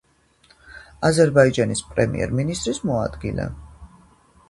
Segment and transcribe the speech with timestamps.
[1.09, 3.51] აზერბაიჯანის პრემიერ-მინისტრის მოადგილე.